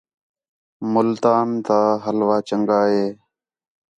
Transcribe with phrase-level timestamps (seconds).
[0.93, 3.05] ملتان تا حلوہ چَنڳا ہے